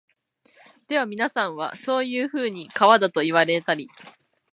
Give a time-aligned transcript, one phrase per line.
[0.87, 3.87] ではみなさんは、そういうふうに川だと云いわれたり、